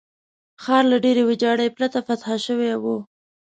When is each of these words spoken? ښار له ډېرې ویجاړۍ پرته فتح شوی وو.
ښار 0.63 0.83
له 0.91 0.97
ډېرې 1.05 1.21
ویجاړۍ 1.25 1.69
پرته 1.77 1.99
فتح 2.07 2.27
شوی 2.45 2.73
وو. 2.83 2.95